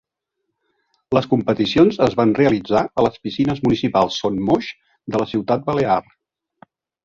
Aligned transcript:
Les 1.17 1.27
competicions 1.33 1.99
es 2.07 2.15
van 2.23 2.33
realitzar 2.41 2.83
a 2.85 3.05
les 3.09 3.21
Piscines 3.27 3.63
Municipals 3.69 4.19
Son 4.25 4.43
Moix 4.51 4.73
de 5.15 5.25
la 5.25 5.31
ciutat 5.37 5.73
balear. 5.73 6.03